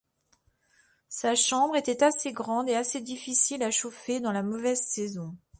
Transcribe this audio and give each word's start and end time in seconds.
Sa 1.09 1.35
chambre 1.35 1.75
était 1.75 2.01
assez 2.03 2.31
grande 2.33 2.67
et 2.67 2.73
assez 2.75 3.01
difficile 3.01 3.61
à 3.61 3.69
chauffer 3.69 4.19
dans 4.19 4.31
la 4.31 4.41
mauvaise 4.41 4.81
saison. 4.81 5.37